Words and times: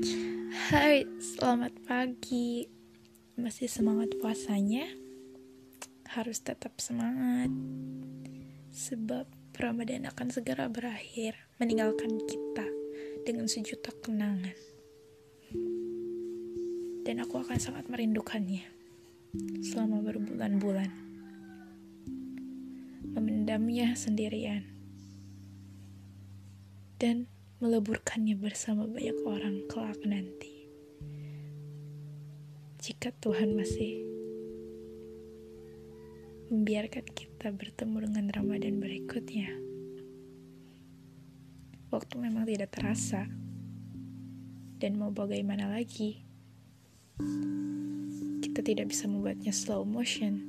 Hai, 0.00 1.04
selamat 1.20 1.76
pagi. 1.84 2.64
Masih 3.36 3.68
semangat 3.68 4.16
puasanya? 4.16 4.88
Harus 6.08 6.40
tetap 6.40 6.80
semangat. 6.80 7.52
Sebab 8.72 9.28
Ramadan 9.60 10.08
akan 10.08 10.32
segera 10.32 10.72
berakhir, 10.72 11.36
meninggalkan 11.60 12.16
kita 12.24 12.64
dengan 13.28 13.44
sejuta 13.44 13.92
kenangan. 14.00 14.56
Dan 17.04 17.20
aku 17.20 17.44
akan 17.44 17.60
sangat 17.60 17.84
merindukannya 17.92 18.64
selama 19.60 20.00
berbulan-bulan. 20.00 20.88
Memendamnya 23.04 23.92
sendirian. 23.92 24.64
Dan 26.96 27.28
meleburkannya 27.60 28.40
bersama 28.40 28.88
banyak 28.88 29.20
orang 29.28 29.68
kelak 29.68 30.00
nanti. 30.08 30.64
Jika 32.80 33.12
Tuhan 33.20 33.52
masih 33.52 34.00
membiarkan 36.48 37.04
kita 37.04 37.52
bertemu 37.52 38.08
dengan 38.08 38.26
Ramadan 38.32 38.80
berikutnya, 38.80 39.52
waktu 41.92 42.14
memang 42.16 42.48
tidak 42.48 42.72
terasa, 42.72 43.28
dan 44.80 44.96
mau 44.96 45.12
bagaimana 45.12 45.68
lagi, 45.68 46.24
kita 48.40 48.64
tidak 48.64 48.88
bisa 48.88 49.04
membuatnya 49.04 49.52
slow 49.52 49.84
motion 49.84 50.48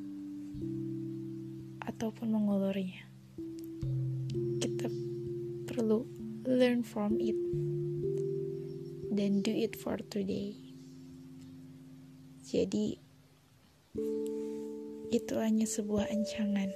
ataupun 1.84 2.31
mengulurnya. 2.31 3.10
Learn 6.81 6.90
from 6.90 7.21
it, 7.21 7.38
then 9.13 9.41
do 9.41 9.53
it 9.53 9.77
for 9.77 9.98
today. 10.10 10.57
Jadi, 12.41 12.98
itu 15.13 15.34
hanya 15.38 15.70
sebuah 15.70 16.10
ancangan, 16.10 16.73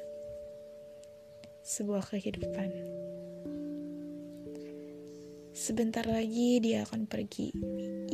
sebuah 1.66 2.06
kehidupan. 2.14 2.70
Sebentar 5.56 6.06
lagi 6.06 6.62
dia 6.62 6.86
akan 6.86 7.10
pergi. 7.10 7.50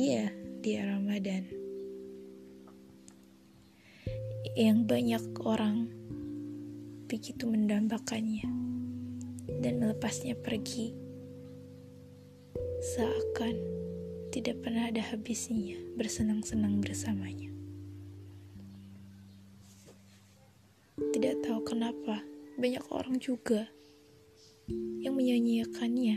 Iya, 0.00 0.32
dia 0.64 0.88
Ramadan. 0.88 1.44
Yang 4.56 4.78
banyak 4.88 5.24
orang 5.44 5.76
begitu 7.04 7.44
mendambakannya 7.44 8.48
dan 9.60 9.74
melepasnya 9.76 10.32
pergi 10.40 11.01
seakan 12.82 13.54
tidak 14.32 14.64
pernah 14.64 14.88
ada 14.88 15.04
habisnya 15.12 15.76
bersenang-senang 15.92 16.80
bersamanya. 16.80 17.52
Tidak 21.12 21.44
tahu 21.44 21.60
kenapa, 21.68 22.24
banyak 22.56 22.80
orang 22.88 23.20
juga 23.20 23.68
yang 25.04 25.12
menyanyiakannya. 25.20 26.16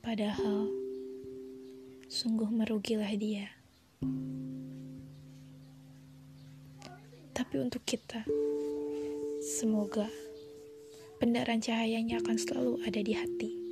Padahal, 0.00 0.72
sungguh 2.08 2.48
merugilah 2.48 3.12
dia. 3.20 3.52
Tapi 7.36 7.54
untuk 7.60 7.84
kita, 7.84 8.24
semoga 9.44 10.08
pendaran 11.20 11.60
cahayanya 11.60 12.24
akan 12.24 12.36
selalu 12.40 12.74
ada 12.88 13.00
di 13.04 13.12
hati 13.12 13.67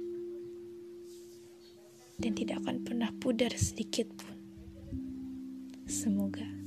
dan 2.17 2.33
tidak 2.33 2.65
akan 2.65 2.83
pernah 2.83 3.11
pudar 3.17 3.53
sedikit 3.57 4.09
pun. 4.17 4.35
Semoga. 5.87 6.66